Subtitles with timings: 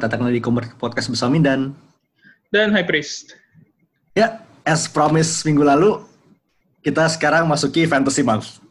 [0.00, 1.76] Selamat datang lagi di podcast bersama Mindan.
[2.48, 3.36] Dan High Priest.
[4.16, 6.00] Ya, as promised minggu lalu,
[6.80, 8.64] kita sekarang masuki Fantasy Month.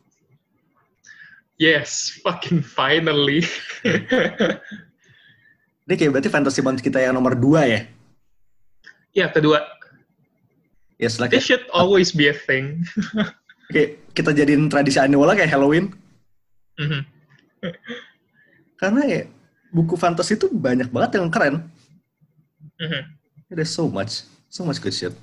[1.62, 3.46] Yes, fucking finally.
[5.86, 7.86] Ini kayak berarti Fantasy Month kita yang nomor dua ya?
[9.14, 9.62] ya, kedua.
[10.98, 12.82] Yes, like This should always be a thing.
[13.70, 15.94] Oke, kita jadiin tradisi annual kayak Halloween.
[16.82, 17.06] Mhm.
[18.82, 19.22] Karena ya,
[19.70, 21.56] buku fantasy itu banyak banget yang keren.
[22.80, 23.02] Mhm.
[23.50, 25.14] There's so much, so much good shit.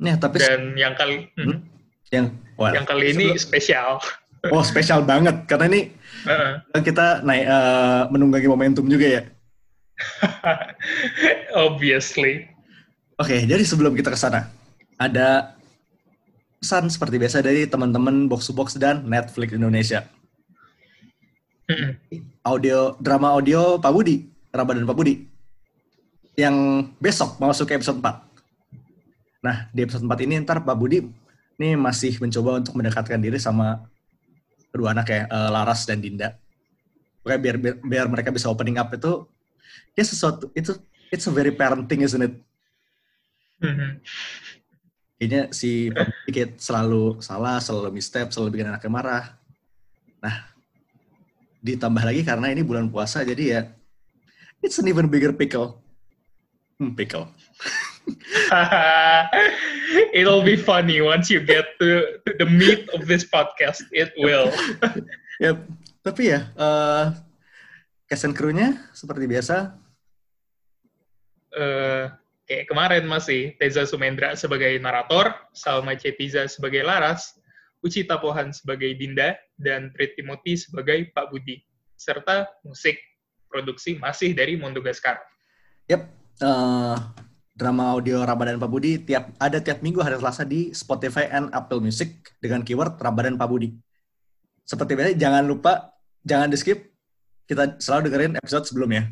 [0.00, 1.60] Nih, tapi Dan yang kali mhm.
[2.08, 3.90] yang well, yang kali ini sebelum- spesial.
[4.48, 5.80] oh spesial banget karena ini
[6.72, 9.22] kan kita naik eh, menunggangi momentum juga ya.
[11.68, 12.48] Obviously.
[13.20, 14.48] Oke, jadi sebelum kita ke sana,
[14.96, 15.52] ada
[16.56, 20.08] pesan seperti biasa dari teman-teman Box to Box dan Netflix Indonesia.
[22.42, 25.14] Audio drama audio Pak Budi, Ramadan Pak Budi.
[26.34, 26.56] Yang
[26.98, 29.44] besok mau masuk ke episode 4.
[29.44, 31.04] Nah, di episode 4 ini ntar Pak Budi
[31.60, 33.84] ini masih mencoba untuk mendekatkan diri sama
[34.72, 36.32] kedua anak ya, eh, Laras dan Dinda.
[37.20, 39.28] Pokoknya biar, biar biar mereka bisa opening up itu
[39.92, 40.72] ya sesuatu itu
[41.12, 42.34] it's a very parenting isn't it?
[43.60, 44.00] Mhm.
[45.20, 49.24] kayaknya si Pak Budi kayak selalu salah, selalu misstep, selalu bikin anaknya marah.
[50.24, 50.49] Nah,
[51.60, 53.60] ditambah lagi karena ini bulan puasa, jadi ya
[54.64, 55.80] it's an even bigger pickle.
[56.80, 57.28] Hmm, pickle.
[60.16, 63.84] It'll be funny once you get to, to the meat of this podcast.
[63.92, 64.48] It will.
[65.40, 65.56] Ya,
[66.04, 67.06] tapi ya, eh
[68.04, 69.72] cast and crew-nya seperti biasa.
[71.56, 72.12] eh
[72.44, 77.40] kayak kemarin masih Teza Sumendra sebagai narator, Salma Cetiza sebagai Laras,
[77.80, 81.60] Uci Tapohan sebagai Dinda, dan Prit Timothy sebagai Pak Budi.
[82.00, 82.96] Serta musik
[83.52, 85.20] produksi masih dari Mondogaskar.
[85.86, 86.08] Yap,
[86.40, 86.96] eh,
[87.52, 91.84] drama audio Ramadan Pak Budi tiap ada tiap minggu hari Selasa di Spotify and Apple
[91.84, 93.76] Music dengan keyword Ramadan Pak Budi.
[94.64, 95.92] Seperti biasa, jangan lupa,
[96.24, 96.88] jangan di skip.
[97.44, 99.10] Kita selalu dengerin episode sebelumnya.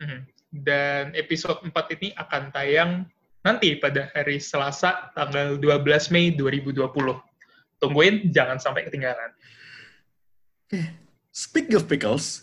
[0.00, 0.20] Mhm.
[0.64, 2.90] Dan episode 4 ini akan tayang
[3.44, 7.20] nanti pada hari Selasa tanggal 12 Mei 2020.
[7.82, 9.30] Tungguin, jangan sampai ketinggalan.
[11.34, 12.42] Speaking of pickles,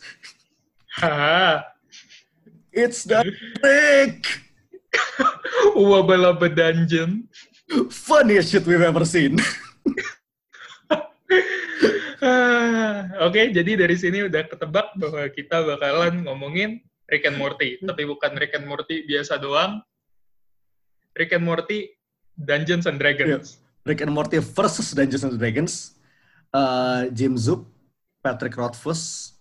[1.00, 1.64] Haha.
[2.72, 3.24] it's the
[3.60, 4.28] break!
[5.76, 7.28] Wabba Dungeon.
[7.88, 9.40] Funniest shit we've ever seen.
[13.22, 17.80] Oke, jadi dari sini udah ketebak bahwa kita bakalan ngomongin Rick and Morty.
[17.80, 19.80] Tapi bukan Rick and Morty biasa doang.
[21.16, 21.92] Rick and Morty
[22.36, 23.62] Dungeons and Dragons.
[23.82, 25.98] Rick and Morty versus Dungeons and Dragons.
[26.54, 27.66] Uh, Jim Zub,
[28.22, 29.34] Patrick Rothfuss,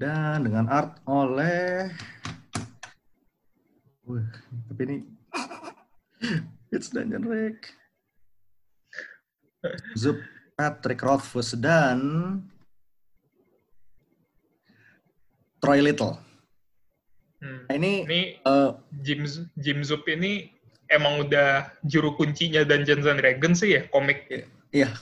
[0.00, 1.92] dan dengan art oleh...
[4.02, 4.26] Wih,
[4.66, 4.96] tapi ini...
[6.74, 7.70] It's Dungeon Rick.
[9.94, 10.18] Zub,
[10.58, 12.42] Patrick Rothfuss, dan...
[15.62, 16.18] Troy Little.
[17.38, 17.70] Hmm.
[17.70, 17.92] Nah, ini...
[18.10, 18.70] Ini eh,
[19.06, 19.22] Jim
[19.54, 20.50] Jim Zub ini
[20.92, 24.28] emang udah juru kuncinya Dungeons and Dragons sih ya komik.
[24.70, 24.92] Iya,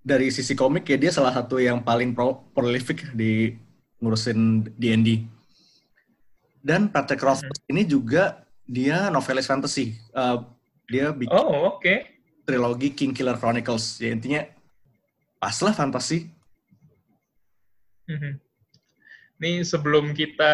[0.00, 3.58] dari sisi komik ya dia salah satu yang paling pro prolific di
[3.98, 5.26] ngurusin D&D.
[6.62, 9.98] Dan Patrick Rothfuss ini juga dia novelis fantasy.
[10.14, 10.44] Uh,
[10.88, 11.94] dia bikin Oh oke.
[12.48, 14.00] trilogi King Killer Chronicles.
[14.00, 14.46] Ya intinya
[15.36, 16.30] pas lah fantasi.
[18.08, 18.40] Mhm.
[19.38, 20.52] Nih sebelum kita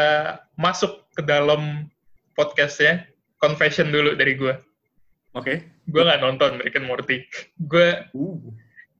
[0.58, 1.88] masuk ke dalam
[2.36, 3.06] podcastnya,
[3.44, 4.54] confession dulu dari gue.
[5.36, 5.60] Oke.
[5.84, 7.28] Gue nggak nonton Rick and Morty.
[7.60, 8.40] Gue Uh.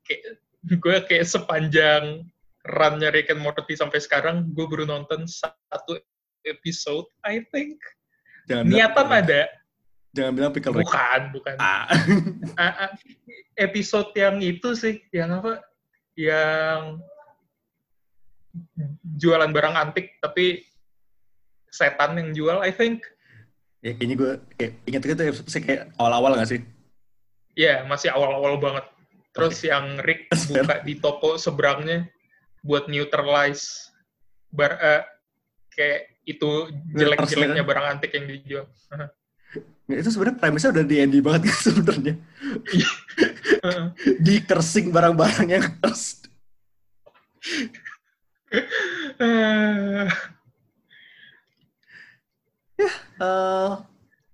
[0.05, 0.37] kayak
[0.69, 2.29] gue kayak sepanjang
[2.65, 5.97] run-nya Rick and Morty sampai sekarang, gue baru nonton satu
[6.45, 7.77] episode, I think.
[8.49, 9.43] Jangan bilang- Niatan ada,
[10.15, 10.87] Jangan bilang pickle Rick.
[10.89, 11.55] bukan, bukan.
[11.59, 11.89] Ah.
[12.61, 12.91] Ah, ah,
[13.59, 15.59] episode yang itu sih, yang apa?
[16.15, 17.03] Yang
[19.19, 20.63] jualan barang antik, tapi
[21.69, 23.03] setan yang jual, I think.
[23.85, 26.61] Ya kayaknya gue kayak inget itu episode kayak awal-awal gak sih?
[27.53, 28.89] Ya, masih awal-awal banget.
[29.37, 32.09] Terus yang Rick buka di toko seberangnya
[32.65, 33.93] buat neutralize
[34.49, 35.05] bar eh,
[35.77, 38.65] kayak itu jelek-jeleknya barang antik yang dijual.
[39.85, 42.15] Ya, itu sebenarnya premisnya udah di Andy banget kan sebenarnya.
[44.27, 46.25] di kersing barang-barang yang kers.
[53.19, 53.71] Ya, uh,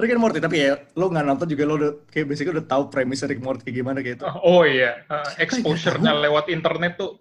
[0.00, 2.88] Rick and Morty tapi ya lo nggak nonton juga lo udah kayak basically udah tahu
[2.88, 4.24] premis Rick and Morty kayak gimana gitu.
[4.40, 7.20] Oh iya, uh, exposure-nya lewat internet tuh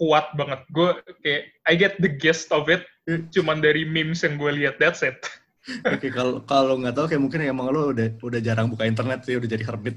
[0.00, 0.64] kuat banget.
[0.72, 3.28] Gue kayak I get the gist of it hmm.
[3.30, 5.20] cuman dari memes yang gue lihat that's it.
[5.88, 9.24] Oke, okay, kalau kalau nggak tahu kayak mungkin emang lo udah udah jarang buka internet
[9.24, 9.96] sih, udah jadi hermit.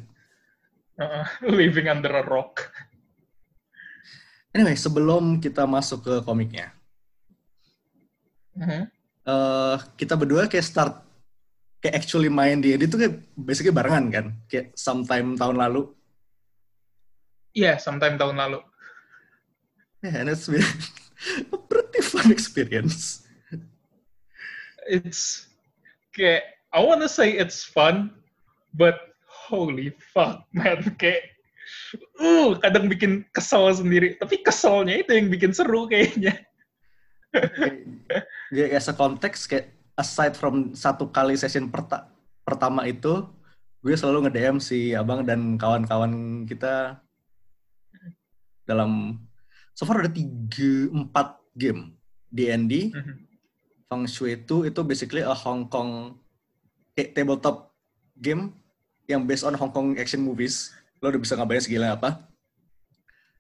[0.97, 1.27] Uh,
[1.59, 2.71] living under a rock.
[4.55, 6.73] Anyway, sebelum kita masuk ke komiknya,
[8.57, 8.83] uh -huh.
[9.27, 10.93] Uh, kita berdua kayak start
[11.83, 14.25] kayak actually main di itu kayak basically barengan kan?
[14.47, 15.91] Kayak sometime tahun lalu.
[17.53, 18.59] Iya yeah, sometime tahun lalu.
[20.01, 20.63] Yeah, and it's been
[21.53, 23.27] a pretty fun experience.
[24.87, 25.51] It's
[26.15, 28.15] kayak I wanna say it's fun
[28.71, 28.97] but
[29.27, 31.35] holy fuck man kayak
[32.19, 34.15] uh kadang bikin kesel sendiri.
[34.17, 36.47] Tapi keselnya itu yang bikin seru kayaknya
[38.51, 42.07] ya as a konteks kayak aside from satu kali session perta
[42.47, 43.27] pertama itu,
[43.83, 47.01] gue selalu nge-DM si Abang dan kawan-kawan kita.
[48.67, 49.15] Dalam
[49.71, 51.97] so far ada tiga empat game.
[52.27, 53.15] D&D mm -hmm.
[53.87, 56.19] Feng Shui itu itu basically a Hong Kong
[56.91, 57.71] kayak tabletop
[58.19, 58.51] game
[59.07, 60.75] yang based on Hong Kong action movies.
[60.99, 62.27] Lo udah bisa ngabarin segila apa.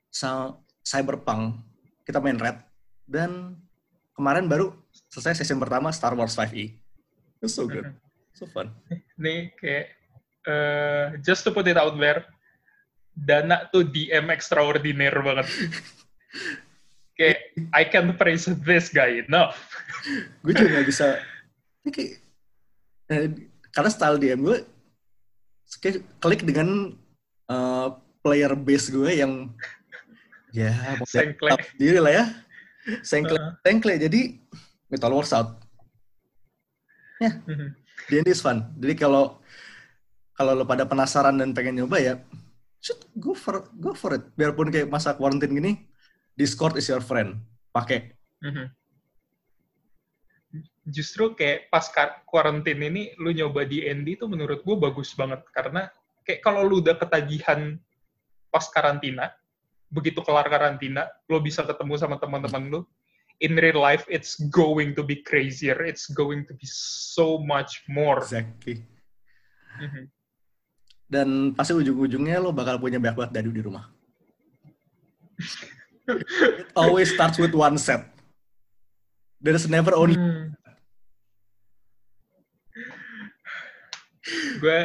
[0.07, 1.59] So, Cyberpunk
[2.07, 2.63] kita main Red.
[3.03, 3.59] Dan
[4.15, 4.71] kemarin baru
[5.11, 6.75] selesai session pertama Star Wars 5e.
[7.41, 7.93] It's so good.
[8.33, 8.73] So fun.
[9.23, 9.93] Nih kayak
[10.45, 12.25] uh, just to put it out there,
[13.17, 15.47] Dana tuh DM extraordinary banget.
[17.17, 17.39] kayak
[17.73, 19.57] I can't praise this guy enough.
[20.45, 21.07] gue juga gak bisa.
[21.81, 22.13] Ini kayak,
[23.09, 23.27] eh,
[23.73, 24.57] karena style DM gue
[25.81, 26.93] kayak klik dengan
[27.51, 29.51] uh, player base gue yang
[30.55, 31.05] ya mau
[31.75, 32.25] diri lah ya.
[33.03, 33.51] Sengkle, uh.
[33.65, 33.99] sengkle.
[33.99, 34.46] Jadi
[34.87, 35.59] Metal Wars out.
[37.17, 37.33] Ya, yeah.
[37.43, 37.69] mm-hmm.
[38.07, 38.71] D&D is fun.
[38.77, 39.41] Jadi kalau
[40.37, 42.13] kalau lo pada penasaran dan pengen nyoba ya,
[42.77, 44.23] shoot go for go for it.
[44.37, 45.71] Biarpun kayak masa quarantine gini,
[46.37, 47.41] Discord is your friend.
[47.73, 48.13] Pakai.
[48.45, 48.67] Mm-hmm.
[50.87, 51.83] Justru kayak pas
[52.23, 55.43] quarantine ini, lu nyoba D&D itu menurut gue bagus banget.
[55.51, 55.91] Karena
[56.23, 57.75] kayak kalau lu udah ketagihan
[58.47, 59.35] pas karantina,
[59.91, 62.79] begitu kelar karantina, lo bisa ketemu sama teman-teman lu,
[63.39, 65.77] in real life it's going to be crazier.
[65.85, 68.21] It's going to be so much more.
[68.21, 68.81] Exactly.
[69.77, 70.05] Mm-hmm.
[71.07, 73.87] Dan pasti ujung-ujungnya lo bakal punya banyak banget dadu di rumah.
[76.07, 78.11] It always starts with one set.
[79.39, 80.17] There's never only.
[80.17, 80.57] Hmm.
[84.59, 84.79] gue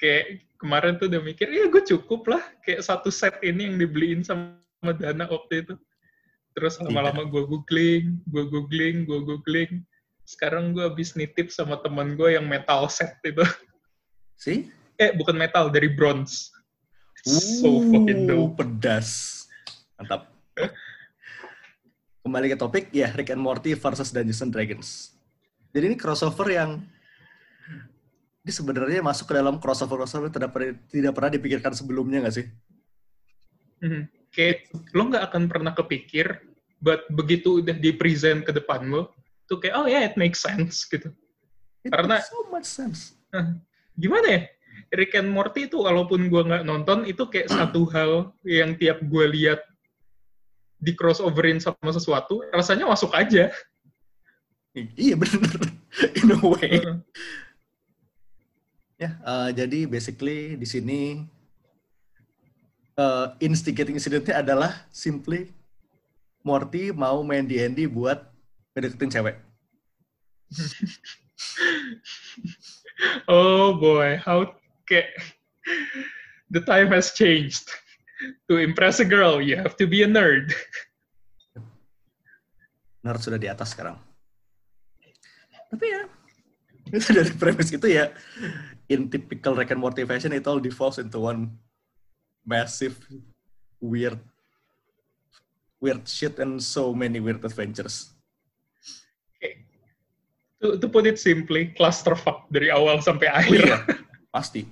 [0.00, 4.24] kayak kemarin tuh udah mikir, ya gue cukup lah kayak satu set ini yang dibeliin
[4.24, 4.56] sama
[4.96, 5.74] Dana waktu itu.
[6.56, 9.84] Terus lama-lama gue googling, gue googling, gue googling.
[10.24, 13.44] Sekarang gue habis nitip sama teman gue yang metal set itu.
[14.40, 14.72] Sih?
[14.96, 16.48] Eh, bukan metal, dari bronze.
[17.28, 18.56] so fucking dope.
[18.56, 19.44] Pedas.
[20.00, 20.32] Mantap.
[22.24, 25.12] Kembali ke topik, ya Rick and Morty versus Dungeons and Dragons.
[25.76, 26.80] Jadi ini crossover yang
[28.48, 32.46] ini sebenarnya masuk ke dalam crossover crossover tidak pernah tidak pernah dipikirkan sebelumnya nggak sih?
[33.84, 36.44] Mm-hmm kayak lo nggak akan pernah kepikir,
[36.80, 39.12] but begitu udah di present ke depan lo,
[39.48, 41.10] tuh kayak oh ya yeah, it makes sense gitu.
[41.86, 43.14] It Karena so much sense.
[43.96, 44.40] gimana ya?
[44.92, 49.24] Rick and Morty itu walaupun gue nggak nonton itu kayak satu hal yang tiap gue
[49.32, 49.60] lihat
[50.76, 53.48] di crossoverin sama sesuatu rasanya masuk aja.
[54.76, 55.56] Iya bener,
[56.20, 56.84] in a way.
[56.84, 57.00] Uh.
[58.96, 61.00] Ya, uh, jadi basically di sini
[62.96, 65.52] uh, instigating incidentnya adalah simply
[66.46, 68.22] Morty mau main D&D buat
[68.78, 69.36] ngedeketin cewek.
[73.26, 74.46] oh boy, how
[74.86, 75.10] okay.
[76.54, 77.66] the time has changed.
[78.46, 80.54] To impress a girl, you have to be a nerd.
[83.02, 83.98] Nerd sudah di atas sekarang.
[85.66, 86.06] Tapi ya,
[86.94, 88.14] itu dari premis itu ya,
[88.86, 91.58] in typical Rick and Morty fashion, it all devolves into one
[92.46, 92.96] massive
[93.82, 94.22] weird
[95.80, 98.12] weird shit and so many weird adventures.
[99.36, 99.64] Okay.
[100.62, 103.60] To, to put it simply, clusterfuck dari awal sampai akhir.
[103.60, 103.78] Oh, iya,
[104.34, 104.62] pasti.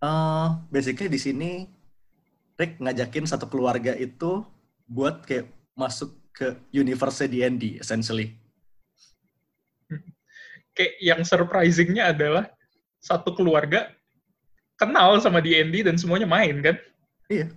[0.00, 1.50] Uh, basically di sini
[2.56, 4.44] Rick ngajakin satu keluarga itu
[4.84, 8.36] buat kayak masuk ke universe D&D essentially.
[10.76, 12.48] Kayak yang surprisingnya adalah
[13.02, 13.90] satu keluarga
[14.80, 16.76] kenal sama D&D dan semuanya main kan?
[17.28, 17.52] Iya.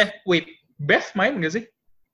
[0.00, 1.64] Eh, wait, Beth main gak sih?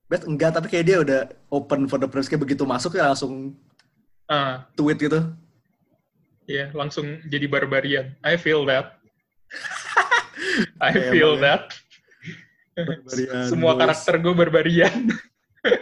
[0.08, 1.20] Beth enggak, tapi kayak dia udah
[1.52, 2.28] open for the press.
[2.28, 3.56] Kayak begitu masuk ya langsung
[4.32, 5.20] uh, tweet gitu.
[6.48, 8.16] Iya, yeah, langsung jadi barbarian.
[8.24, 8.96] I feel that.
[10.80, 11.44] I yeah, feel ya.
[11.44, 11.64] that.
[12.78, 13.80] Barbarian, Semua boys.
[13.84, 15.12] karakter gue barbarian.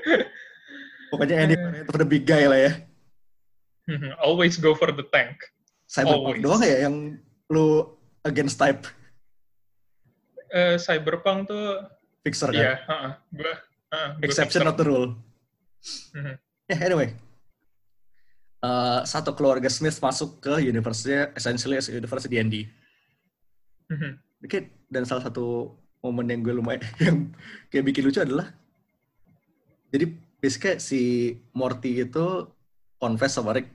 [1.10, 1.54] Pokoknya any
[1.86, 2.72] for the big guy lah ya.
[4.26, 5.38] Always go for the tank.
[5.86, 7.94] Cyberpunk doang ya yang lu
[8.26, 8.90] against type?
[10.52, 11.82] Uh, Cyberpunk tuh
[12.22, 12.56] fixer kan?
[12.56, 13.12] Iya, yeah, uh -uh.
[13.34, 13.54] gua,
[13.94, 15.18] uh, exception of the rule.
[16.14, 16.34] Mm-hmm.
[16.70, 17.08] Yeah, anyway.
[18.62, 22.54] Uh, satu keluarga Smith masuk ke university essentially as university D&D.
[23.90, 24.12] Mm-hmm.
[24.90, 25.74] Dan salah satu
[26.06, 27.16] momen yang gue lumayan yang
[27.66, 28.54] kayak bikin lucu adalah
[29.90, 31.00] jadi basically si
[31.50, 32.46] Morty itu
[33.02, 33.66] confess sama Rick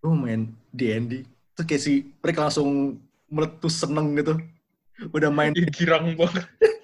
[0.00, 1.24] gue main D&D
[1.56, 4.36] terus kayak si Rick langsung meletus seneng gitu
[5.08, 6.46] udah main ya, girang banget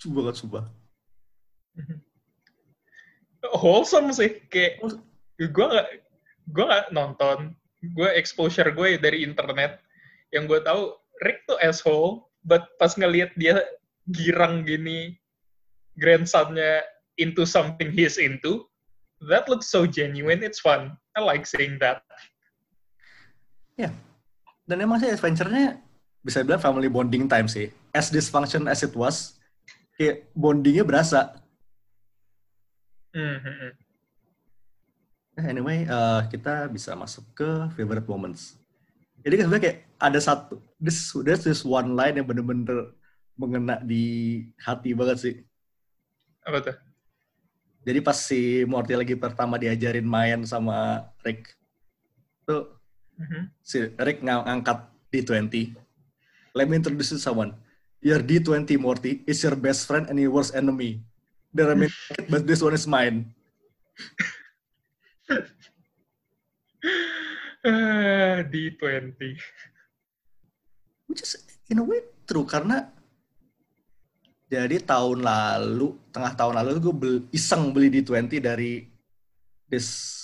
[0.00, 0.60] coba banget coba
[3.60, 4.80] wholesome sih kayak
[5.36, 5.88] gue gak
[6.50, 7.52] gue gak nonton
[7.92, 9.78] gue exposure gue dari internet
[10.32, 13.62] yang gue tahu Rick tuh asshole but pas ngelihat dia
[14.10, 15.14] girang gini
[16.00, 16.82] grandsonnya
[17.16, 18.64] into something he's into
[19.20, 20.42] that looks so genuine.
[20.42, 20.96] It's fun.
[21.16, 22.02] I like seeing that.
[23.76, 23.88] Ya.
[23.88, 23.92] Yeah.
[24.66, 25.78] Dan emang sih adventure-nya
[26.26, 27.70] bisa bilang family bonding time sih.
[27.94, 29.38] As dysfunction as it was,
[29.94, 31.38] kayak bondingnya berasa.
[33.14, 33.72] Mm-hmm.
[35.46, 38.58] Anyway, uh, kita bisa masuk ke favorite moments.
[39.22, 42.92] Jadi kan sebenarnya kayak ada satu, this, there's this one line yang bener-bener
[43.36, 45.34] mengena di hati banget sih.
[46.44, 46.76] Apa tuh?
[47.86, 51.54] Jadi pas si Morty lagi pertama diajarin main sama Rick,
[52.42, 52.75] tuh
[53.20, 53.42] mm-hmm.
[53.64, 54.78] si Rick ng ngangkat
[55.12, 55.74] D20.
[56.56, 57.52] Let me introduce you someone.
[58.00, 61.00] Your D20 Morty is your best friend and your worst enemy.
[61.52, 61.92] There are many,
[62.28, 63.32] but this one is mine.
[67.64, 69.20] uh, D20.
[71.08, 71.40] Which is
[71.72, 72.92] in a way true karena
[74.46, 78.86] jadi tahun lalu, tengah tahun lalu gue beli, iseng beli di 20 dari
[79.66, 80.14] this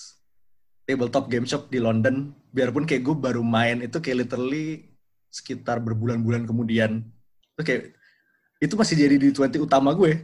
[0.93, 2.37] tabletop game shop di London.
[2.53, 4.93] Biarpun kayak gue baru main itu kayak literally
[5.33, 7.03] sekitar berbulan-bulan kemudian.
[7.57, 7.97] Itu kayak
[8.61, 10.21] itu masih jadi di 20 utama gue.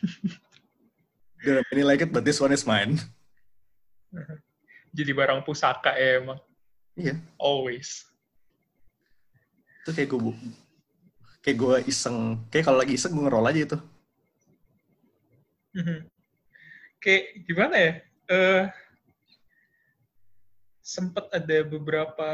[1.44, 3.00] Don't really like it, but this one is mine.
[4.96, 6.36] Jadi barang pusaka ya emang.
[6.98, 7.16] Iya.
[7.40, 8.04] Always.
[9.80, 10.36] Itu kayak gue
[11.40, 13.78] kayak gue iseng kayak kalau lagi iseng gue ngerol aja itu
[17.02, 17.92] kayak gimana ya
[18.30, 18.62] uh,
[20.80, 22.30] sempet ada beberapa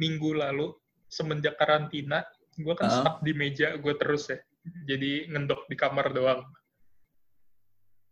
[0.00, 0.72] minggu lalu
[1.06, 2.24] semenjak karantina
[2.56, 3.00] gue kan uh -huh.
[3.04, 4.38] stuck di meja gue terus ya.
[4.88, 6.42] Jadi ngendok di kamar doang.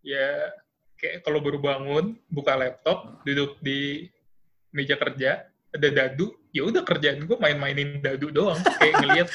[0.05, 0.53] Ya
[1.01, 4.07] kayak kalau baru bangun buka laptop duduk di
[4.71, 9.29] meja kerja ada dadu ya udah kerjaan gue main-mainin dadu doang kayak ngelihat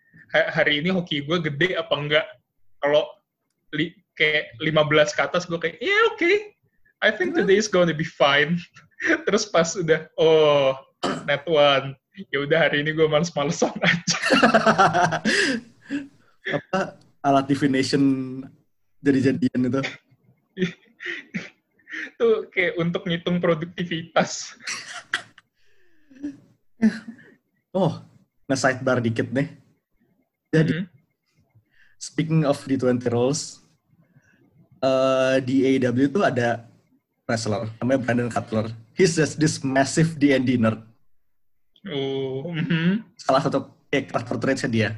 [0.56, 2.26] hari ini hoki gue gede apa enggak.
[2.78, 3.08] Kalau
[3.74, 6.36] li, kayak 15 ke atas gue kayak ya yeah, oke okay.
[7.04, 8.56] I think today is gonna be fine
[9.28, 10.74] terus pas udah oh
[11.28, 11.94] net one
[12.32, 14.18] ya udah hari ini gue males-malesan aja
[16.56, 16.80] apa
[17.20, 18.02] alat divination
[19.04, 19.82] jadi jadian itu
[22.18, 24.56] tuh kayak untuk ngitung produktivitas
[27.76, 28.00] Oh,
[28.48, 29.52] nge-sidebar dikit nih.
[30.48, 32.00] Jadi, mm -hmm.
[32.00, 33.60] speaking of the 20 roles,
[34.82, 36.64] uh, di AEW itu ada
[37.28, 38.66] wrestler, namanya Brandon Cutler.
[38.96, 40.80] He's just this massive D&D nerd.
[41.86, 42.48] Oh.
[42.50, 42.88] Mm -hmm.
[43.14, 44.90] Salah satu eh, karakter traitsnya dia.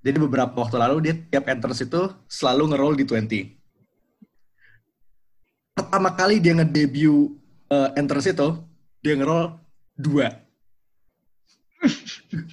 [0.00, 3.52] Jadi beberapa waktu lalu dia tiap entrance itu selalu nge-roll di 20.
[5.76, 7.36] Pertama kali dia nge-debut
[7.68, 8.48] uh, entrance itu,
[9.04, 9.60] dia nge-roll
[10.00, 10.32] dua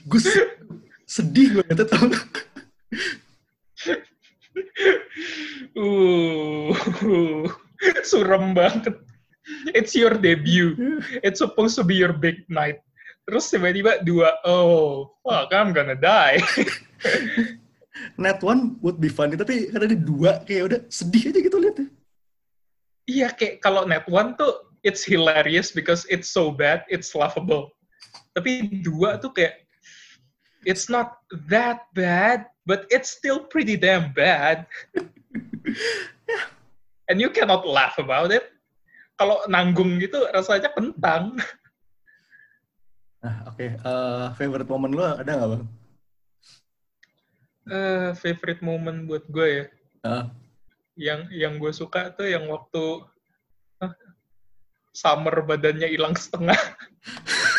[0.07, 0.21] gue
[1.03, 2.07] sedih gue tau
[5.81, 6.69] uh,
[8.09, 8.95] suram banget.
[9.71, 10.99] It's your debut.
[11.23, 12.83] It's supposed to be your big night.
[13.27, 16.39] Terus tiba-tiba dua oh fuck I'm gonna die.
[18.21, 21.87] Net one would be funny tapi karena ada dua kayak udah sedih aja gitu liatnya.
[23.07, 27.71] Iya kayak kalau net one tuh it's hilarious because it's so bad, it's laughable.
[28.31, 29.66] Tapi dua tuh kayak
[30.67, 34.67] it's not that bad, but it's still pretty damn bad.
[37.07, 38.51] And you cannot laugh about it.
[39.15, 41.39] Kalau nanggung gitu rasanya kentang.
[43.23, 43.55] Nah, oke.
[43.55, 43.79] Okay.
[43.81, 45.65] Uh, favorite moment lu ada nggak bang?
[47.67, 49.65] Uh, favorite moment buat gue ya.
[50.03, 50.23] Uh.
[50.99, 53.07] Yang yang gue suka tuh yang waktu
[53.81, 53.95] uh,
[54.91, 56.59] summer badannya hilang setengah.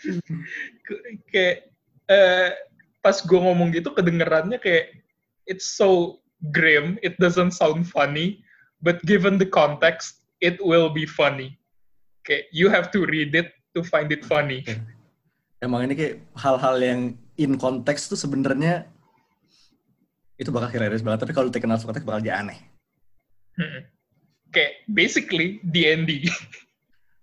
[1.32, 1.70] kayak
[2.08, 2.50] uh,
[3.00, 4.92] pas gue ngomong gitu kedengerannya kayak
[5.48, 6.20] it's so
[6.52, 8.40] grim, it doesn't sound funny,
[8.80, 11.58] but given the context, it will be funny.
[12.24, 14.64] Kayak you have to read it to find it funny.
[15.60, 17.00] Emang ini kayak hal-hal yang
[17.36, 18.88] in context tuh sebenarnya
[20.40, 22.56] itu bakal hilarious banget, tapi kalau taken out of context bakal jadi aneh.
[23.60, 23.84] Hmm.
[24.48, 26.24] Kayak basically D&D.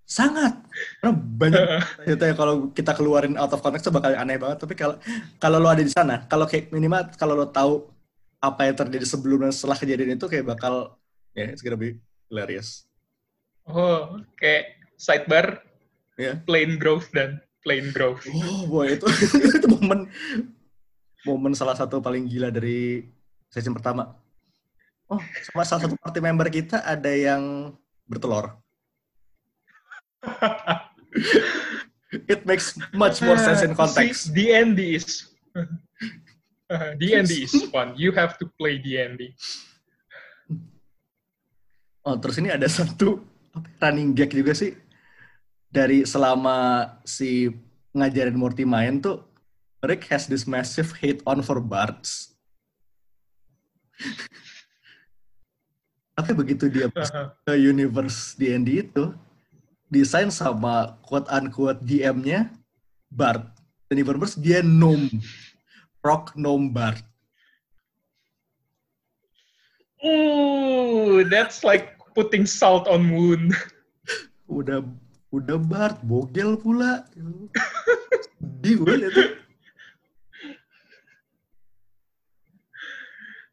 [0.07, 0.55] Sangat.
[1.03, 1.63] Karena banyak
[2.15, 4.63] itu ya kalau kita keluarin out of context itu bakal aneh banget.
[4.63, 4.95] Tapi kalau
[5.35, 7.91] kalau lo ada di sana, kalau kayak minimal kalau lo tahu
[8.39, 10.95] apa yang terjadi sebelum dan setelah kejadian itu kayak bakal
[11.35, 11.99] ya yeah, it's gonna be
[12.31, 12.87] hilarious.
[13.67, 15.59] Oh, kayak sidebar,
[16.15, 16.39] yeah.
[16.47, 18.23] plain growth dan plain growth.
[18.31, 19.03] Oh boy itu
[19.59, 20.07] itu momen
[21.27, 23.03] momen salah satu paling gila dari
[23.51, 24.15] season pertama.
[25.11, 25.19] Oh,
[25.51, 27.75] sama salah satu party member kita ada yang
[28.07, 28.55] bertelur.
[32.31, 34.31] It makes much more sense in context.
[34.31, 35.27] See, D&D is
[36.99, 37.95] D&D is fun.
[37.99, 39.35] You have to play D&D.
[42.07, 43.19] Oh, terus ini ada satu
[43.83, 44.71] running gag juga sih
[45.67, 47.51] dari selama si
[47.91, 49.27] ngajarin Morty main tuh
[49.83, 52.31] Rick has this massive hate on for bards.
[56.17, 59.13] Tapi begitu dia ke universe D&D itu,
[59.87, 62.51] desain sama quote-unquote DM-nya
[63.11, 63.47] Bard.
[63.87, 65.07] Dan universe dia gnome
[66.03, 66.35] rock
[66.71, 66.99] Bard.
[70.05, 73.55] Ooh, that's like putting salt on wound.
[74.47, 74.83] udah
[75.33, 77.07] udah Bart bogel pula.
[78.61, 79.23] Di gue itu.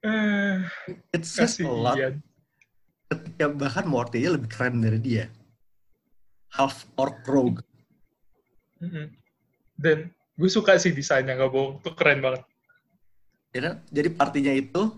[1.16, 1.96] It says a lot.
[3.08, 5.32] Ketika bahkan Morty lebih keren dari dia.
[6.54, 7.60] Half orc rogue.
[9.74, 11.78] Dan Gue suka sih desainnya, gak bohong.
[11.78, 12.42] Itu keren banget.
[13.54, 14.90] Ya, jadi partinya itu,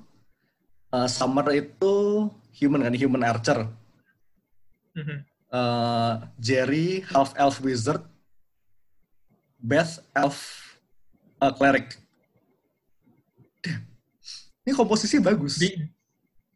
[0.89, 1.95] uh, Summer itu
[2.57, 3.69] human kan, human archer.
[5.53, 8.01] Uh, Jerry, half elf wizard.
[9.61, 10.41] Beth, elf
[11.45, 12.01] uh, cleric.
[14.65, 15.61] Ini komposisi bagus.
[15.61, 15.77] Di,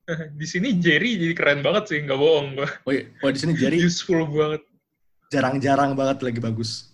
[0.41, 2.69] di sini Jerry jadi keren banget sih, nggak bohong gue.
[2.89, 3.05] Oh, iya.
[3.21, 4.65] oh di sini Jerry useful banget.
[5.31, 6.91] Jarang-jarang banget lagi bagus.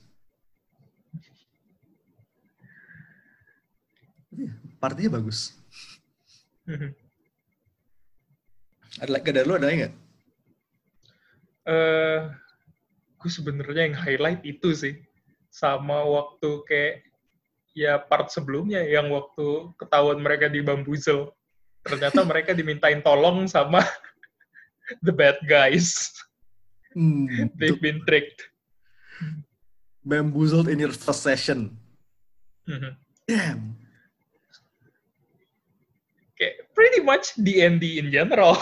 [4.87, 5.57] partinya bagus.
[9.03, 9.93] Ada lagi dari lu ada nggak?
[11.67, 12.19] Uh, eh,
[13.21, 14.97] gue sebenarnya yang highlight itu sih
[15.53, 17.05] sama waktu kayak
[17.77, 21.29] ya part sebelumnya yang waktu ketahuan mereka di bambuzel
[21.85, 23.85] ternyata mereka dimintain tolong sama
[25.05, 26.09] the bad guys.
[26.97, 28.41] Hmm, They've been tricked.
[30.01, 31.77] Bamboozled in your first session.
[32.65, 32.93] Mm-hmm.
[33.29, 33.77] Damn
[36.37, 38.55] kayak pretty much D&D in general.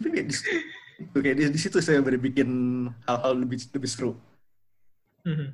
[0.00, 0.24] Tapi
[1.22, 2.48] kayak di, di situ saya baru bikin
[3.06, 4.12] hal-hal lebih lebih seru.
[5.28, 5.48] Mm-hmm.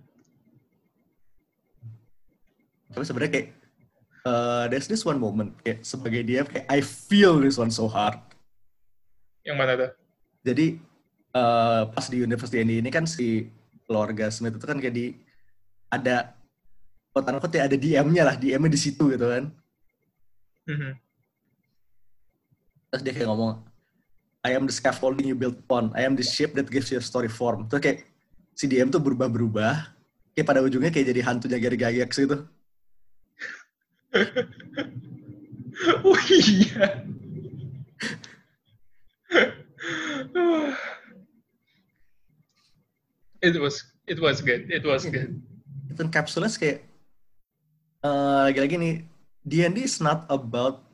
[2.94, 3.48] Tapi sebenarnya kayak
[4.22, 8.16] uh, there's this one moment kayak sebagai dia kayak I feel this one so hard.
[9.42, 9.90] Yang mana tuh?
[10.46, 10.78] Jadi
[11.34, 13.50] uh, pas di University ini, ini kan si
[13.84, 15.06] keluarga Smith itu kan kayak di
[15.92, 16.32] ada
[17.12, 19.50] kota kota ada DM-nya lah, DM-nya di situ gitu kan.
[20.64, 20.92] Mm-hmm.
[22.94, 23.60] Terus dia kayak ngomong
[24.44, 25.88] I am the scaffolding you built upon.
[25.96, 27.64] I am the ship that gives you a story form.
[27.68, 27.98] Terus kayak
[28.52, 29.88] si DM tuh berubah-berubah.
[30.36, 32.44] Kayak pada ujungnya kayak jadi hantunya Gary Gygax gitu.
[36.06, 37.02] Oh iya
[43.44, 45.36] it was it was good it was good
[45.92, 46.78] itu kapsulnya kayak
[48.00, 48.94] uh, lagi-lagi nih
[49.44, 50.84] D&D is not about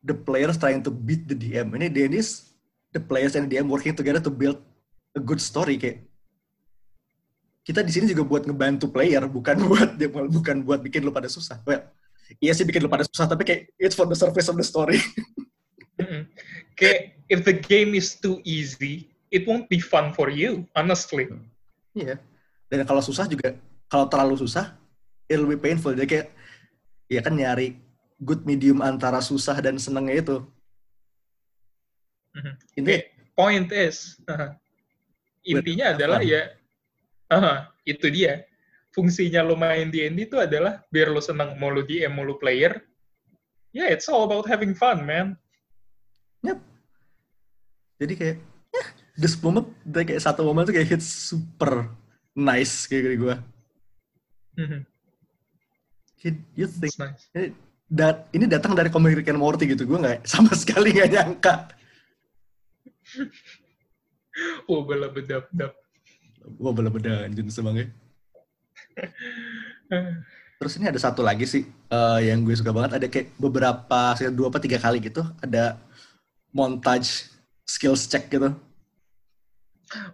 [0.00, 1.76] the players trying to beat the DM.
[1.76, 2.56] Ini Dennis,
[2.96, 4.56] the players and the DM working together to build
[5.12, 6.06] a good story kayak
[7.60, 10.00] kita di sini juga buat ngebantu player bukan buat
[10.32, 11.60] bukan buat bikin lu pada susah.
[11.68, 11.84] Well,
[12.40, 14.96] iya sih bikin lu pada susah tapi kayak it's for the surface of the story.
[16.00, 16.24] mm-hmm.
[16.74, 21.28] Kayak if the game is too easy, it won't be fun for you, honestly.
[21.94, 22.16] Iya.
[22.70, 23.58] Dan kalau susah juga,
[23.90, 24.78] kalau terlalu susah,
[25.26, 25.94] it'll be painful.
[25.94, 26.28] Jadi kayak,
[27.10, 27.78] ya kan nyari
[28.22, 30.36] good medium antara susah dan senengnya itu.
[32.30, 32.54] Mhm.
[32.78, 33.02] Ini Okay,
[33.34, 34.54] point is, uh,
[35.42, 36.30] intinya adalah fun.
[36.30, 36.42] ya,
[37.34, 38.46] uh, itu dia.
[38.90, 42.82] Fungsinya lo main D&D itu adalah biar lo senang mau lo DM, mau lo player.
[43.70, 45.38] Yeah, it's all about having fun, man.
[46.42, 46.58] Yep.
[48.02, 48.59] Jadi kayak, ya,
[49.20, 51.92] this moment, dari kayak satu momen tuh kayak hits super
[52.32, 53.34] nice kayak gini gue.
[54.56, 54.80] Mhm.
[56.56, 57.32] You think, nice.
[57.32, 57.56] ini,
[57.88, 59.88] dat, ini datang dari komik Rick and Morty gitu.
[59.88, 61.54] Gue nggak sama sekali nggak nyangka.
[64.70, 65.74] Oh, bela bedap-dap.
[66.56, 67.92] Wah, bela-beda anjir semangnya.
[69.90, 70.06] Eh,
[70.62, 72.96] Terus ini ada satu lagi sih eh, yang gue suka banget.
[72.96, 75.20] Ada kayak beberapa, sekitar dua apa tiga kali gitu.
[75.44, 75.76] Ada
[76.54, 77.28] montage
[77.66, 78.54] skills check gitu.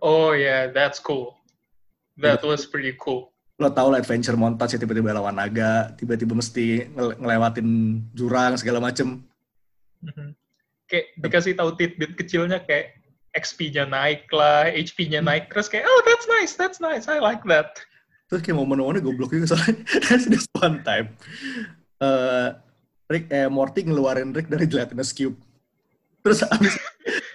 [0.01, 1.37] Oh yeah, that's cool.
[2.17, 3.33] That was pretty cool.
[3.61, 7.69] Lo tau lah adventure montage ya tiba-tiba lawan naga, tiba-tiba mesti ngel- ngelewatin
[8.13, 9.25] jurang segala macem.
[10.05, 10.37] Mhm.
[10.89, 13.01] Kayak dikasih tahu tidbit kecilnya kayak
[13.37, 17.77] XP-nya naik lah, HP-nya naik terus kayak oh that's nice, that's nice, I like that.
[18.33, 19.77] Terus kayak momen-momennya goblok juga soalnya.
[20.09, 21.13] There's this one time.
[22.01, 22.49] eh
[23.07, 25.39] Rick, eh, Morty ngeluarin Rick dari gelatinous cube.
[26.27, 26.75] Terus abis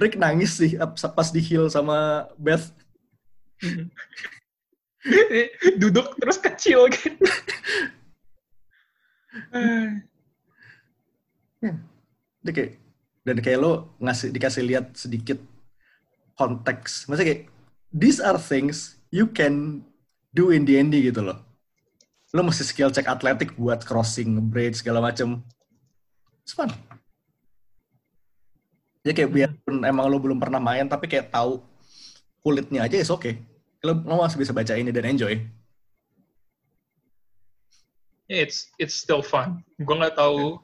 [0.02, 0.74] Rick nangis sih
[1.14, 2.74] pas di heal sama Beth.
[5.82, 7.22] Duduk terus kecil gitu.
[12.42, 12.74] Dia kayak,
[13.22, 15.38] dan kayak lo ngasih dikasih lihat sedikit
[16.34, 17.06] konteks.
[17.06, 17.44] Maksudnya kayak,
[17.94, 19.86] these are things you can
[20.34, 21.38] do in D&D gitu loh.
[22.34, 25.46] Lo mesti skill check atletik buat crossing, bridge, segala macem.
[26.42, 26.74] It's fun.
[29.02, 31.62] Jadi kayak biarpun emang lo belum pernah main, tapi kayak tahu
[32.46, 33.22] kulitnya aja is oke.
[33.26, 33.42] Okay.
[33.82, 35.42] Lo, lo masih bisa baca ini dan enjoy.
[38.30, 39.66] It's it's still fun.
[39.82, 40.62] Gue nggak tahu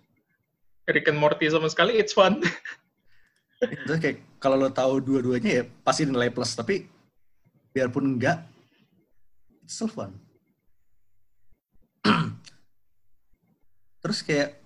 [0.85, 1.97] Rick and Morty sama sekali.
[1.97, 2.39] It's fun.
[3.57, 6.85] Terus kayak kalau lo tahu dua-duanya ya pasti nilai plus, tapi
[7.73, 8.45] biarpun enggak,
[9.65, 10.13] it's still fun.
[14.05, 14.61] Terus kayak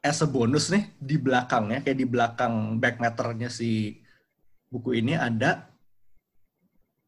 [0.00, 4.00] as a bonus nih di belakangnya, kayak di belakang back matternya si
[4.72, 5.68] buku ini ada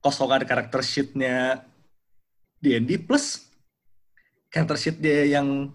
[0.02, 1.62] kosongan karakter sheet-nya
[2.58, 3.52] D&D plus
[4.52, 5.72] karakter sheet dia yang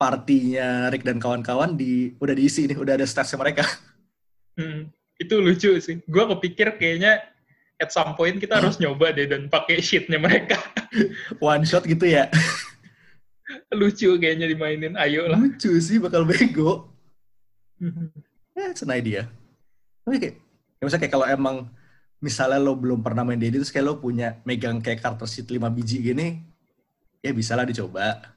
[0.00, 3.66] partinya Rick dan kawan-kawan di udah diisi nih, udah ada statsnya mereka.
[4.60, 6.04] Hmm, itu lucu sih.
[6.04, 7.22] Gue kepikir kayaknya
[7.80, 10.60] at some point kita harus nyoba deh dan pakai sheetnya mereka.
[11.40, 12.28] One shot gitu ya.
[13.74, 14.94] lucu kayaknya dimainin.
[14.96, 15.38] Ayo lah.
[15.38, 16.90] Lucu sih bakal bego.
[18.56, 19.26] It's an idea.
[20.04, 20.36] Tapi kayak,
[20.78, 21.56] ya misalnya kayak kalau emang
[22.20, 25.56] misalnya lo belum pernah main D&D terus kayak lo punya megang kayak karakter sheet 5
[25.72, 26.44] biji gini,
[27.24, 28.36] ya bisa lah dicoba.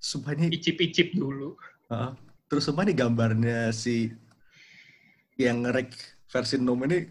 [0.00, 1.56] Sumpah ini, Icip-icip dulu.
[1.92, 2.16] uh,
[2.48, 4.12] terus sumpah nih gambarnya si
[5.36, 5.92] yang Rick
[6.28, 7.04] versi Nom ini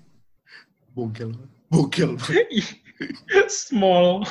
[0.94, 1.34] bogel.
[1.70, 2.18] Bogel.
[3.50, 4.26] Small.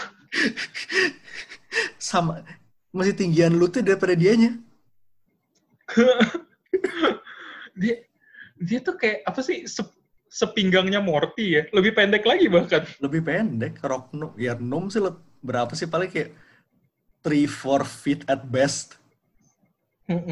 [1.99, 2.45] Sama,
[2.95, 4.57] masih tinggian lu tuh daripada dianya.
[7.81, 8.05] dia
[8.59, 9.97] dia tuh kayak apa sih se-
[10.29, 14.33] sepinggangnya Morty ya lebih pendek lagi bahkan Lebih pendek, Rock Nom.
[14.37, 15.01] Ya Nom sih
[15.41, 16.37] berapa sih paling kayak
[17.25, 19.01] 3-4 feet at best.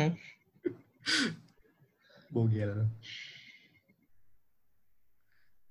[2.33, 2.89] Bogel.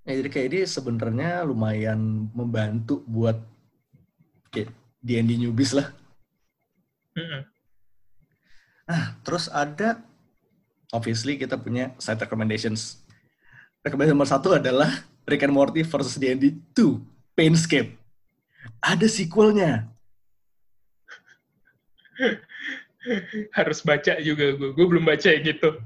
[0.05, 3.41] Ya, jadi kayak ini sebenarnya lumayan membantu buat
[4.55, 4.71] kayak
[5.03, 5.91] D&D newbies lah.
[7.19, 7.43] Mm-mm.
[8.87, 9.99] Nah, terus ada
[10.95, 13.03] obviously kita punya side recommendations.
[13.83, 17.99] Rekomendasi nomor satu adalah Rick and Morty versus D&D 2, Painscape.
[18.79, 19.91] Ada sequelnya.
[23.53, 25.77] harus baca juga gue gue belum baca yang gitu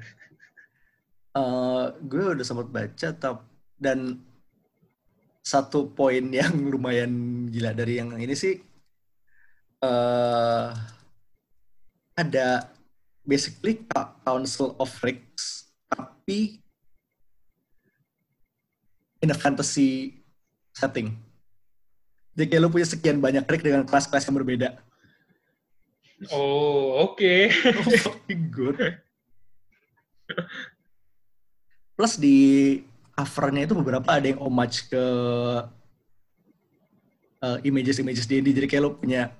[1.29, 3.45] Eh, gue udah sempat baca tap-
[3.77, 4.17] dan
[5.49, 7.09] satu poin yang lumayan
[7.49, 8.61] gila dari yang ini sih
[9.81, 10.69] eh
[12.13, 12.69] ada
[13.25, 16.61] basically Ca- Council of Ricks tapi
[19.19, 20.23] in a fantasy
[20.71, 21.11] setting.
[22.35, 24.69] Jadi kayak lo punya sekian banyak Rick dengan kelas-kelas yang berbeda.
[26.35, 28.79] oh oke Oh, fucking good.
[31.99, 32.79] Plus di
[33.19, 35.03] covernya itu beberapa ada yang homage ke
[37.43, 38.55] uh, images-images D&D.
[38.55, 39.35] Jadi kayak lo punya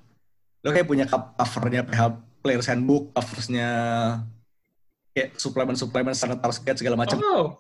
[0.60, 2.02] lo kayak punya co- covernya PH
[2.44, 3.68] Player's Handbook, coversnya
[5.16, 7.20] kayak suplemen-suplemen sangat target segala macam.
[7.24, 7.56] oh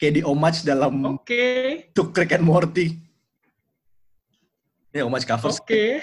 [0.00, 1.44] kayak di homage dalam Oke.
[1.92, 2.96] To Rick and Morty.
[4.96, 5.60] Ya, homage covers.
[5.60, 6.00] Oke.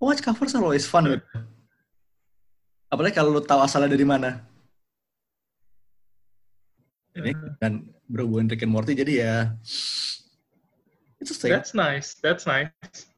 [0.00, 1.20] Homage covers are always fun.
[2.88, 4.40] Apalagi kalau lu tahu asalnya dari mana.
[7.14, 7.30] Ini
[7.62, 9.34] dan berhubungan Rick and Morty, jadi ya...
[11.20, 11.48] Itu sih.
[11.48, 12.20] That's nice.
[12.20, 13.08] That's nice.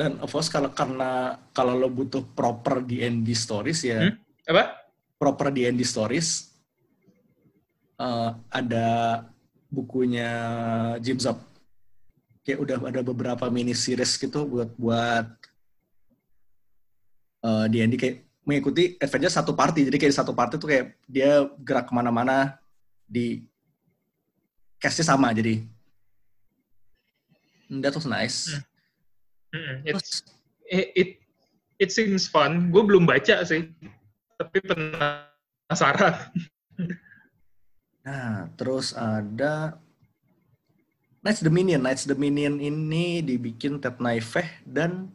[0.00, 4.16] Dan of course kalau karena kalau lo butuh proper D&D stories ya, Hmm?
[4.48, 4.80] Apa?
[5.20, 6.48] proper D&D stories
[8.00, 8.88] eh, ada
[9.68, 10.32] bukunya
[11.04, 11.36] Jim Zub.
[12.40, 15.28] Kayak udah ada beberapa mini series gitu buat buat
[17.44, 18.16] eh, D&D kayak
[18.48, 19.84] mengikuti adventure satu party.
[19.92, 22.59] Jadi kayak di satu party tuh kayak dia gerak ke mana-mana
[23.10, 23.42] di
[24.78, 25.66] cast-nya sama jadi.
[27.66, 28.54] Hmm, That was nice.
[29.82, 30.22] It's,
[30.70, 31.10] it, it
[31.82, 32.70] it seems fun.
[32.70, 33.66] Gue belum baca sih,
[34.38, 36.14] tapi penasaran.
[38.00, 39.76] Nah, terus ada
[41.20, 41.84] Knights Dominion.
[41.84, 45.12] Knights Dominion ini dibikin Ted Naifeh dan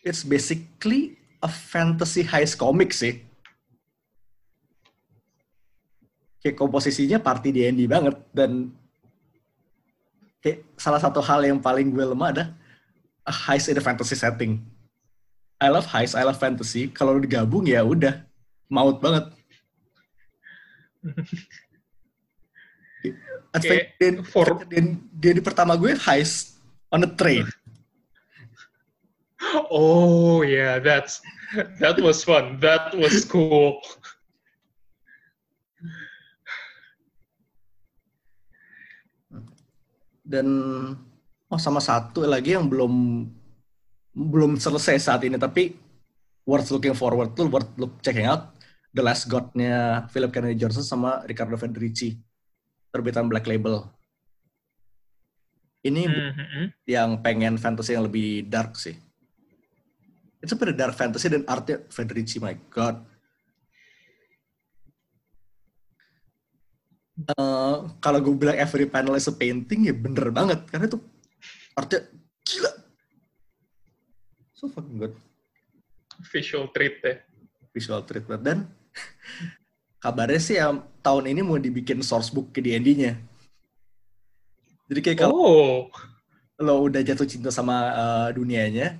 [0.00, 3.27] it's basically a fantasy heist comic sih.
[6.38, 8.70] Kayak komposisinya party D&D banget dan
[10.38, 12.44] kayak salah satu hal yang paling gue lemah ada
[13.26, 14.62] a heist in a fantasy setting.
[15.58, 16.86] I love heist, I love fantasy.
[16.94, 18.22] Kalau digabung ya udah
[18.70, 19.34] maut banget.
[23.48, 26.58] Adventure Kayak Dan- for- Dan- dia di pertama gue heist
[26.92, 27.46] on a train.
[29.70, 31.22] Oh yeah, that's
[31.78, 32.58] that was fun.
[32.58, 33.78] That was cool.
[40.28, 40.46] Dan
[41.48, 43.24] oh sama satu lagi yang belum
[44.12, 45.72] belum selesai saat ini tapi
[46.44, 48.52] worth looking forward to, worth look checking out
[48.92, 52.12] The Last God-nya Philip Kennedy Johnson sama Ricardo Federici
[52.92, 53.88] terbitan Black Label.
[55.80, 56.64] Ini Mhm.
[56.84, 58.96] yang pengen fantasy yang lebih dark sih.
[60.44, 63.07] It's a pretty dark fantasy dan artnya Federici, my god.
[67.18, 71.02] Eh, kalau gue bilang every panel is a painting ya bener banget karena itu
[71.74, 72.06] artnya
[72.46, 72.70] gila.
[74.54, 75.14] So fucking good
[76.30, 77.18] Visual treat deh.
[77.74, 78.58] visual treatment dan
[80.02, 83.14] kabarnya sih ya, tahun ini mau dibikin source book ke D&D-nya.
[84.90, 85.76] Jadi kayak kalau Oh,
[86.58, 88.98] lo udah jatuh cinta sama uh, dunianya,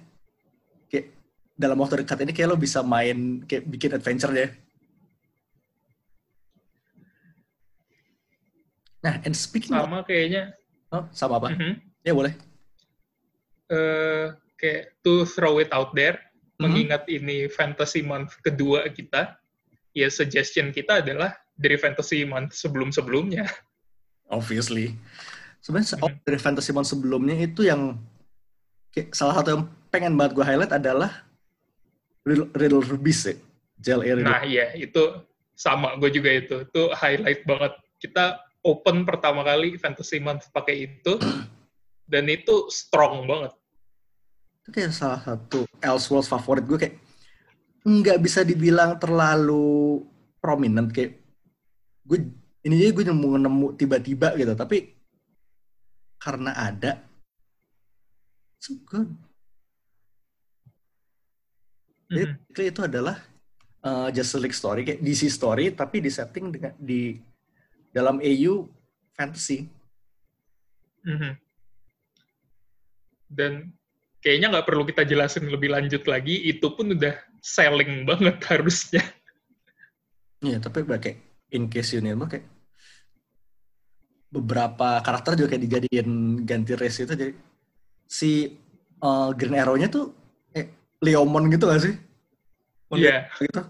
[0.86, 1.10] kayak
[1.58, 4.50] dalam waktu dekat ini kayak lo bisa main kayak bikin adventure deh.
[9.08, 10.52] Nah, and speaking of, sama kayaknya.
[10.92, 11.48] oh, sama apa?
[11.56, 11.80] Mhm.
[12.04, 12.36] Ya boleh.
[13.68, 16.20] Eh, kayak to throw it out there,
[16.56, 16.68] Mhm.
[16.68, 19.36] mengingat ini fantasy month kedua kita,
[19.96, 23.48] ya suggestion kita adalah dari fantasy month sebelum-sebelumnya.
[24.28, 24.92] Obviously.
[25.64, 26.20] Sebenarnya se- oh, Mhm.
[26.20, 27.96] dari fantasy month sebelumnya itu yang
[28.92, 31.24] kayak salah satu yang pengen banget gue highlight adalah
[32.28, 33.36] Riddle, Riddle Beast ya.
[34.04, 35.00] Air Nah, iya, itu
[35.54, 36.66] sama gue juga itu.
[36.66, 37.72] Itu highlight banget.
[37.96, 41.16] Kita open pertama kali fantasy month pakai itu,
[42.04, 43.52] dan itu strong banget.
[44.60, 47.00] itu kayak salah satu Elseworlds favorit gue kayak
[47.88, 50.04] nggak bisa dibilang terlalu
[50.44, 51.24] prominent kayak
[52.04, 52.28] gue
[52.68, 54.92] ini aja gue nemu nemu tiba-tiba gitu tapi
[56.20, 57.00] karena ada
[58.60, 59.08] so good
[62.08, 62.36] jadi Mhm.
[62.44, 63.16] basically itu adalah
[63.84, 67.16] uh, Justice League story kayak DC story tapi di setting dengan di
[67.92, 68.68] dalam AU
[69.16, 69.66] fantasy
[71.08, 71.32] Mhm.
[73.28, 73.52] Dan
[74.20, 79.04] kayaknya nggak perlu kita jelasin lebih lanjut lagi, itu pun udah selling banget harusnya.
[80.44, 81.18] Iya, tapi kayak
[81.50, 82.46] in case you need kayak
[84.28, 86.08] beberapa karakter juga kayak dijadiin
[86.44, 87.32] ganti race itu jadi
[88.04, 88.60] si
[89.00, 90.12] uh, Green Arrow-nya tuh
[90.52, 90.68] eh,
[91.00, 91.94] Leomon gitu gak sih?
[92.92, 93.32] Iya.
[93.40, 93.60] Gitu.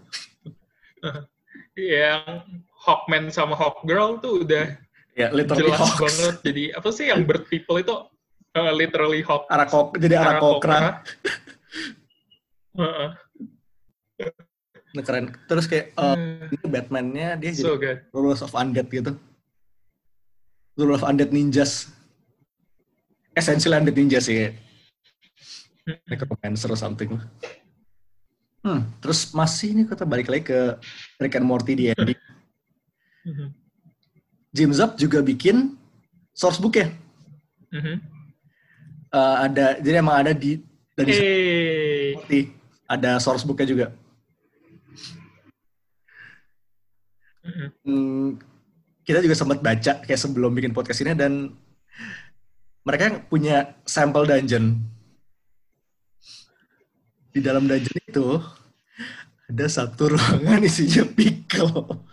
[1.79, 2.23] Yang
[2.79, 4.79] Hawkman sama Hawkgirl tuh udah
[5.19, 5.99] Ya, literally jelas Hawks.
[5.99, 6.35] banget.
[6.47, 7.91] Jadi apa sih yang bird people itu
[8.55, 9.51] uh, literally Hawk.
[9.51, 11.03] Arakok, jadi Arakokra.
[12.79, 13.09] Heeh.
[14.95, 15.35] Nah, keren.
[15.51, 17.99] Terus kayak uh, Hmm, Batman-nya dia jadi so good.
[18.15, 19.19] Rulers of Undead gitu.
[20.79, 21.91] Rulers of Undead Ninjas.
[23.35, 24.55] Essentially Undead Ninjas sih.
[26.07, 27.19] Necromancer or something.
[28.63, 30.61] Hmm, terus masih ini kita balik lagi ke
[31.19, 32.15] Rick and Morty di Andy.
[33.27, 33.49] Mhm.
[34.53, 35.75] Jim Zub juga bikin
[36.35, 36.89] source book ya.
[37.73, 37.97] Mhm.
[39.09, 40.61] Eh, ada jadi emang ada di
[40.93, 41.13] dari
[42.29, 42.43] Hey.
[42.89, 43.87] Ada source booknya juga.
[47.45, 47.69] Mhm.
[47.85, 48.29] Hmm,
[49.05, 51.53] kita juga sempat baca kayak sebelum bikin podcast ini dan
[52.85, 54.81] mereka punya sampel dungeon.
[57.33, 58.41] Di dalam dungeon itu
[59.49, 62.05] ada satu ruangan isinya pickle.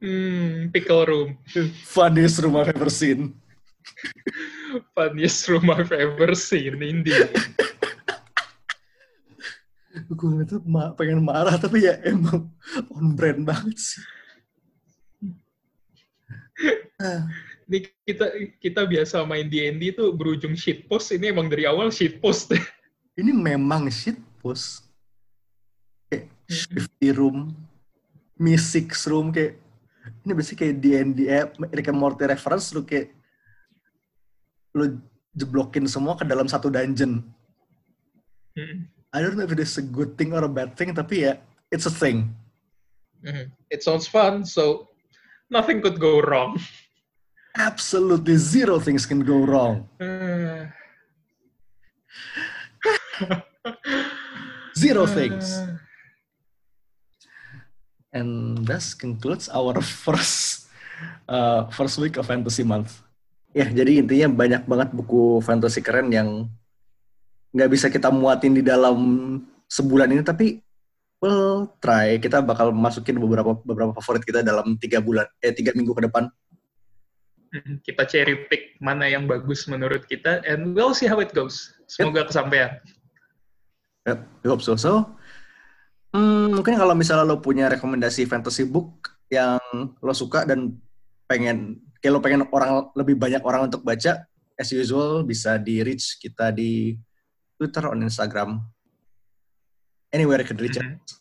[0.00, 1.28] Hmm, pickle room.
[1.88, 3.34] Funniest room I've ever seen.
[4.94, 7.28] Funniest room I've ever seen, indeed.
[10.10, 12.46] gue tuh ma pengen marah tapi ya emang
[12.94, 14.02] on brand banget sih.
[17.70, 18.26] Ini kita
[18.58, 22.52] kita biasa main D&D itu berujung shitpost, ini emang dari awal shitpost.
[23.20, 24.86] Ini memang shitpost.
[26.10, 27.54] Kayak Shifty Room,
[28.40, 29.60] Mystic Room, kayak
[30.24, 31.44] ini biasanya kayak D&D, eh,
[31.76, 33.12] Rick and Morty reference, lu kayak
[34.72, 34.96] lu
[35.36, 37.20] jeblokin semua ke dalam satu dungeon.
[38.56, 38.88] Hmm.
[39.12, 41.36] I don't know if it is a good thing or a bad thing, tapi ya,
[41.68, 42.32] it's a thing.
[43.20, 43.52] Mhm.
[43.68, 44.88] It sounds fun, so
[45.52, 46.56] nothing could go wrong.
[47.60, 49.84] Absolutely zero things can go wrong.
[54.80, 55.60] Zero things.
[58.10, 60.66] And thus concludes our first
[61.30, 63.02] uh, first week of Fantasy Month.
[63.50, 66.46] Ya, jadi intinya banyak banget buku fantasy keren yang
[67.50, 68.98] nggak bisa kita muatin di dalam
[69.66, 70.62] sebulan ini, tapi
[71.18, 72.14] we'll try.
[72.22, 76.30] Kita bakal masukin beberapa beberapa favorit kita dalam tiga bulan, eh tiga minggu ke depan.
[77.50, 77.82] Mhm.
[77.82, 81.74] kita cherry pick mana yang bagus menurut kita, and we'll see how it goes.
[81.90, 82.78] Semoga kesampaian.
[84.06, 84.78] Yep, I hope so.
[84.78, 85.10] So,
[86.14, 89.60] hmm, mungkin kalau misalnya lo punya rekomendasi fantasy book yang
[90.02, 90.78] lo suka dan
[91.30, 94.26] pengen, kayak lo pengen orang lebih banyak orang untuk baca,
[94.58, 96.98] as usual bisa di reach kita di
[97.56, 98.60] Twitter on Instagram.
[100.10, 101.20] Anywhere you can reach us.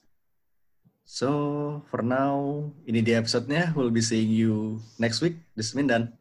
[1.10, 3.74] So, for now, ini dia episode-nya.
[3.74, 5.42] We'll be seeing you next week.
[5.58, 6.14] This is Mindan.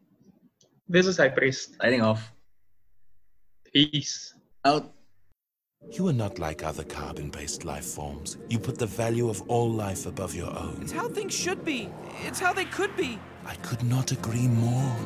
[0.89, 1.77] This is High Priest.
[1.77, 2.33] Signing off.
[3.69, 4.33] Peace.
[4.65, 4.98] Out.
[5.87, 8.37] You are not like other carbon based life forms.
[8.49, 10.81] You put the value of all life above your own.
[10.83, 11.89] It's how things should be.
[12.27, 13.19] It's how they could be.
[13.47, 14.97] I could not agree more.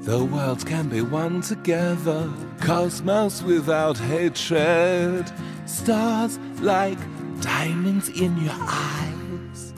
[0.00, 5.30] The worlds can be one together, cosmos without hatred,
[5.66, 6.98] stars like
[7.40, 9.72] diamonds in your eyes.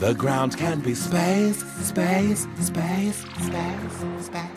[0.00, 4.50] The ground can be space, space, space, space, space.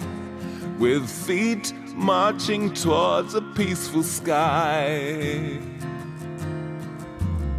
[0.79, 5.59] With feet marching towards a peaceful sky.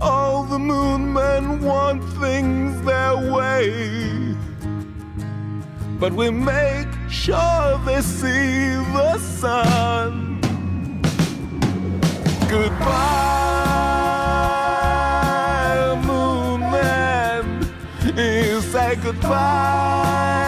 [0.01, 4.37] All the moon men want things their way.
[5.99, 10.41] But we make sure they see the sun.
[12.49, 12.81] Goodbye,
[16.07, 17.69] moon man.
[18.17, 20.40] You say goodbye,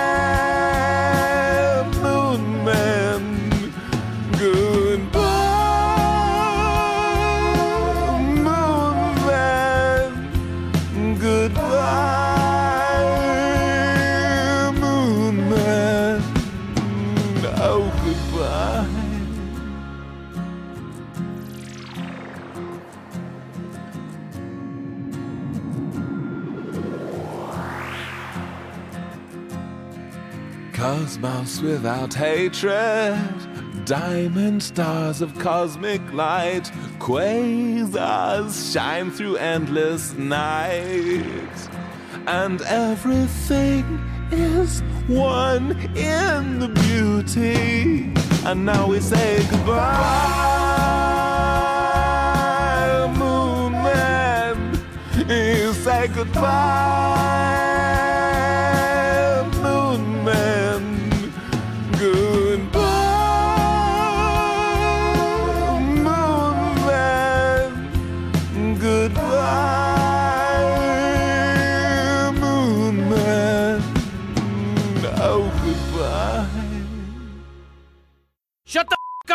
[30.73, 33.17] Cosmos without hatred,
[33.85, 36.65] diamond stars of cosmic light,
[36.99, 41.69] quasars shine through endless night,
[42.27, 44.01] and everything
[44.33, 48.13] is one in the beauty.
[48.45, 49.83] And now we say goodbye,
[53.17, 54.79] moon man.
[55.29, 57.62] You say goodbye,